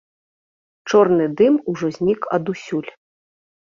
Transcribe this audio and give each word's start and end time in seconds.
Чорны 0.89 1.25
дым 1.41 1.53
ужо 1.73 1.87
знік 1.99 2.21
адусюль. 2.39 2.91